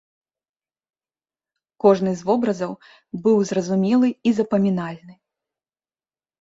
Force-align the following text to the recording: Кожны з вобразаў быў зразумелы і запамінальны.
Кожны 1.85 2.11
з 2.23 2.29
вобразаў 2.31 2.73
быў 3.27 3.37
зразумелы 3.53 4.13
і 4.29 4.35
запамінальны. 4.41 5.13